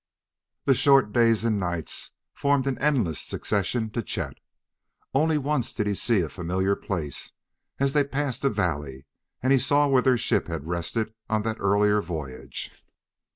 The 0.65 0.73
short 0.73 1.13
days 1.13 1.45
and 1.45 1.59
nights 1.59 2.09
formed 2.33 2.65
an 2.65 2.79
endless 2.79 3.21
succession 3.21 3.91
to 3.91 4.01
Chet. 4.01 4.39
Only 5.13 5.37
once 5.37 5.73
did 5.73 5.85
he 5.85 5.93
see 5.93 6.21
a 6.21 6.27
familiar 6.29 6.75
place, 6.75 7.33
as 7.77 7.93
they 7.93 8.03
passed 8.03 8.43
a 8.43 8.49
valley 8.49 9.05
and 9.43 9.53
he 9.53 9.59
saw 9.59 9.85
where 9.87 10.01
their 10.01 10.17
ship 10.17 10.47
had 10.47 10.65
rested 10.65 11.13
on 11.29 11.43
that 11.43 11.59
earlier 11.59 12.01
voyage. 12.01 12.71